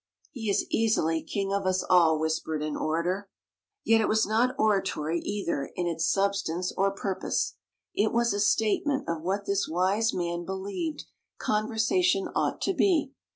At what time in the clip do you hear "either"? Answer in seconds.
5.19-5.71